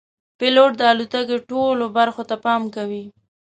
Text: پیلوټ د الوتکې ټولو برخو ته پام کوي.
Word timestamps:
پیلوټ 0.39 0.71
د 0.77 0.81
الوتکې 0.91 1.37
ټولو 1.49 1.85
برخو 1.97 2.21
ته 2.29 2.35
پام 2.45 2.61
کوي. 2.75 3.03